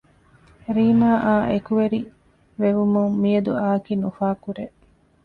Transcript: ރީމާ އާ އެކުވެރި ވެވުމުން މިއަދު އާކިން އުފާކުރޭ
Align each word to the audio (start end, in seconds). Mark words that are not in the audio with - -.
ރީމާ 0.75 1.09
އާ 1.25 1.35
އެކުވެރި 1.49 1.99
ވެވުމުން 2.61 3.15
މިއަދު 3.21 3.51
އާކިން 3.61 4.03
އުފާކުރޭ 4.05 4.63